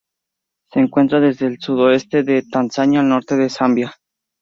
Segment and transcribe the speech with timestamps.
[0.71, 3.93] Se encuentra desde el sudoeste de Tanzania al norte de Zambia.